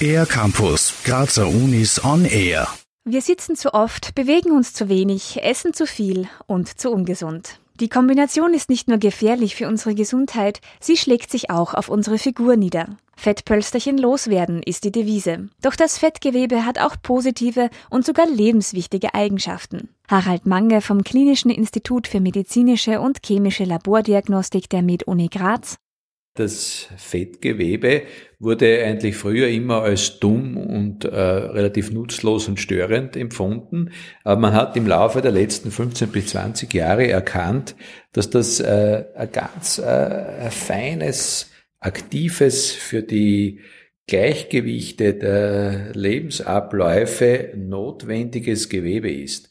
[0.00, 2.68] Air Campus, Grazer Unis on Air.
[3.04, 7.58] Wir sitzen zu oft, bewegen uns zu wenig, essen zu viel und zu ungesund.
[7.80, 12.18] Die Kombination ist nicht nur gefährlich für unsere Gesundheit, sie schlägt sich auch auf unsere
[12.18, 12.96] Figur nieder.
[13.16, 15.48] Fettpölsterchen loswerden ist die Devise.
[15.62, 19.88] Doch das Fettgewebe hat auch positive und sogar lebenswichtige Eigenschaften.
[20.08, 25.78] Harald Mange vom Klinischen Institut für medizinische und chemische Labordiagnostik der Med-Uni Graz
[26.38, 28.02] das Fettgewebe
[28.38, 33.90] wurde eigentlich früher immer als dumm und äh, relativ nutzlos und störend empfunden.
[34.24, 37.74] Aber man hat im Laufe der letzten 15 bis 20 Jahre erkannt,
[38.12, 43.60] dass das äh, ein ganz äh, feines, aktives für die
[44.06, 49.50] Gleichgewichte der Lebensabläufe notwendiges Gewebe ist.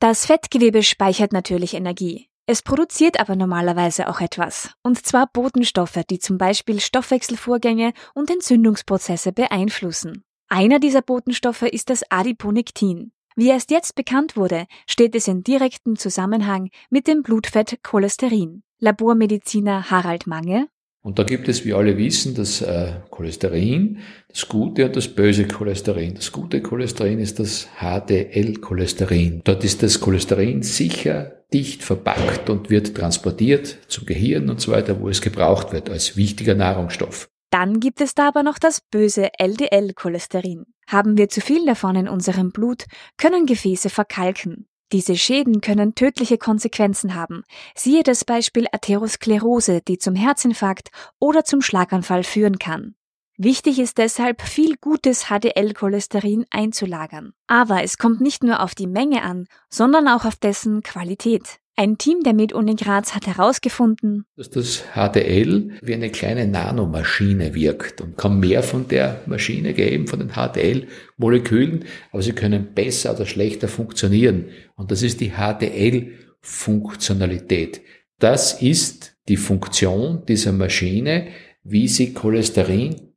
[0.00, 2.28] Das Fettgewebe speichert natürlich Energie.
[2.50, 9.32] Es produziert aber normalerweise auch etwas, und zwar Botenstoffe, die zum Beispiel Stoffwechselvorgänge und Entzündungsprozesse
[9.32, 10.24] beeinflussen.
[10.48, 13.12] Einer dieser Botenstoffe ist das Adiponektin.
[13.36, 18.62] Wie erst jetzt bekannt wurde, steht es in direktem Zusammenhang mit dem Blutfett Cholesterin.
[18.78, 20.68] Labormediziner Harald Mange
[21.02, 25.46] und da gibt es, wie alle wissen, das äh, Cholesterin, das gute und das böse
[25.46, 26.14] Cholesterin.
[26.14, 29.42] Das gute Cholesterin ist das HDL-Cholesterin.
[29.44, 35.00] Dort ist das Cholesterin sicher dicht verpackt und wird transportiert zum Gehirn und so weiter,
[35.00, 37.30] wo es gebraucht wird als wichtiger Nahrungsstoff.
[37.50, 40.66] Dann gibt es da aber noch das böse LDL-Cholesterin.
[40.86, 42.84] Haben wir zu viel davon in unserem Blut,
[43.16, 44.66] können Gefäße verkalken.
[44.92, 47.42] Diese Schäden können tödliche Konsequenzen haben.
[47.74, 52.94] Siehe das Beispiel Atherosklerose, die zum Herzinfarkt oder zum Schlaganfall führen kann.
[53.36, 57.34] Wichtig ist deshalb, viel gutes HDL-Cholesterin einzulagern.
[57.46, 61.60] Aber es kommt nicht nur auf die Menge an, sondern auch auf dessen Qualität.
[61.80, 68.00] Ein Team der Med-Uni Graz hat herausgefunden, dass das HDL wie eine kleine Nanomaschine wirkt
[68.00, 73.26] und kann mehr von der Maschine geben, von den HDL-Molekülen, aber sie können besser oder
[73.26, 74.46] schlechter funktionieren.
[74.74, 77.80] Und das ist die HDL-Funktionalität.
[78.18, 81.28] Das ist die Funktion dieser Maschine,
[81.62, 83.12] wie sie Cholesterin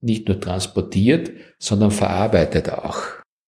[0.00, 3.02] nicht nur transportiert, sondern verarbeitet auch.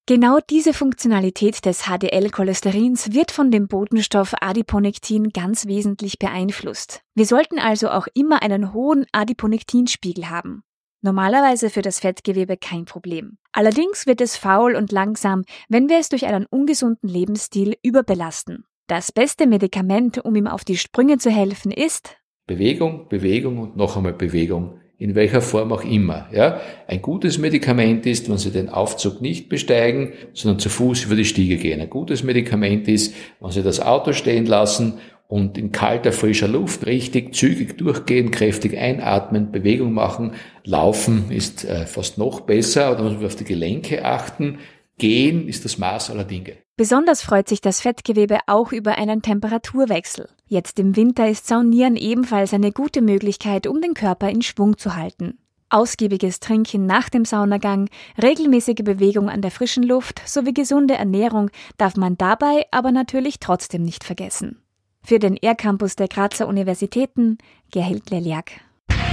[0.09, 7.03] Genau diese Funktionalität des HDL-Cholesterins wird von dem Botenstoff Adiponektin ganz wesentlich beeinflusst.
[7.15, 10.63] Wir sollten also auch immer einen hohen Adiponektinspiegel haben.
[11.03, 13.37] Normalerweise für das Fettgewebe kein Problem.
[13.53, 18.65] Allerdings wird es faul und langsam, wenn wir es durch einen ungesunden Lebensstil überbelasten.
[18.87, 23.99] Das beste Medikament, um ihm auf die Sprünge zu helfen, ist Bewegung, Bewegung und noch
[23.99, 26.27] einmal Bewegung in welcher Form auch immer.
[26.33, 31.15] Ja, ein gutes Medikament ist, wenn Sie den Aufzug nicht besteigen, sondern zu Fuß über
[31.15, 31.81] die Stiege gehen.
[31.81, 34.95] Ein gutes Medikament ist, wenn Sie das Auto stehen lassen
[35.29, 40.33] und in kalter, frischer Luft richtig zügig durchgehen, kräftig einatmen, Bewegung machen.
[40.65, 44.59] Laufen ist äh, fast noch besser, oder muss man auf die Gelenke achten.
[44.99, 46.57] Gehen ist das Maß aller Dinge.
[46.77, 50.29] Besonders freut sich das Fettgewebe auch über einen Temperaturwechsel.
[50.47, 54.97] Jetzt im Winter ist Saunieren ebenfalls eine gute Möglichkeit, um den Körper in Schwung zu
[54.97, 55.39] halten.
[55.71, 57.89] Ausgiebiges Trinken nach dem Saunagang,
[58.23, 63.83] regelmäßige Bewegung an der frischen Luft sowie gesunde Ernährung darf man dabei aber natürlich trotzdem
[63.83, 64.63] nicht vergessen.
[65.03, 67.37] Für den Air-Campus der Grazer Universitäten,
[67.71, 68.53] Gerhild Leliak.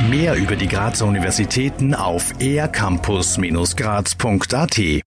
[0.09, 5.01] Mehr über die Grazer Universitäten auf aircampus-graz.at